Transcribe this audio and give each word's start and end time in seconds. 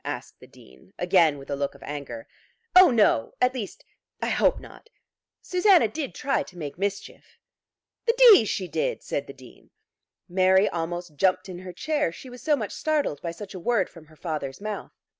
asked 0.03 0.39
the 0.39 0.47
Dean, 0.47 0.91
again 0.97 1.37
with 1.37 1.47
a 1.51 1.55
look 1.55 1.75
of 1.75 1.83
anger. 1.83 2.27
"Oh 2.75 2.89
no, 2.89 3.35
at 3.39 3.53
least 3.53 3.85
I 4.19 4.29
hope 4.29 4.59
not. 4.59 4.89
Susanna 5.43 5.87
did 5.87 6.15
try 6.15 6.41
to 6.41 6.57
make 6.57 6.75
mischief." 6.79 7.37
"The 8.07 8.15
d 8.17 8.45
she 8.45 8.67
did," 8.67 9.03
said 9.03 9.27
the 9.27 9.33
Dean. 9.33 9.69
Mary 10.27 10.67
almost 10.67 11.17
jumped 11.17 11.47
in 11.49 11.59
her 11.59 11.71
chair, 11.71 12.11
she 12.11 12.31
was 12.31 12.41
so 12.41 12.55
much 12.55 12.71
startled 12.71 13.21
by 13.21 13.29
such 13.29 13.53
a 13.53 13.59
word 13.59 13.89
from 13.91 14.05
her 14.07 14.15
father's 14.15 14.59
mouth. 14.59 14.91